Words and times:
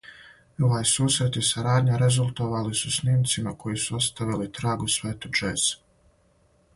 Овај 0.67 0.85
сусрет 0.91 1.35
и 1.41 1.43
сарадња 1.49 1.99
резултовали 2.03 2.73
су 2.79 2.93
снимцима 2.95 3.55
који 3.65 3.79
су 3.83 3.99
оставили 3.99 4.49
траг 4.59 4.87
у 4.89 4.89
свету 4.95 5.35
џеза. 5.41 5.77